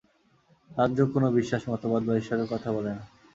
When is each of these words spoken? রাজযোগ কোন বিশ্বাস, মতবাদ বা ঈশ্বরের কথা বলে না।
রাজযোগ 0.71 1.07
কোন 1.13 1.23
বিশ্বাস, 1.31 1.61
মতবাদ 1.69 2.01
বা 2.03 2.13
ঈশ্বরের 2.15 2.47
কথা 2.51 2.69
বলে 2.71 2.91
না। 2.93 3.03